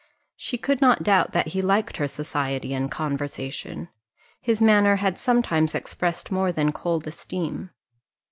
She 0.35 0.57
could 0.57 0.81
not 0.81 1.03
doubt 1.03 1.31
that 1.33 1.49
he 1.49 1.61
liked 1.61 1.97
her 1.97 2.07
society 2.07 2.73
and 2.73 2.89
conversation; 2.89 3.87
his 4.41 4.59
manner 4.59 4.95
had 4.95 5.19
sometimes 5.19 5.75
expressed 5.75 6.31
more 6.31 6.51
than 6.51 6.71
cold 6.71 7.05
esteem. 7.05 7.69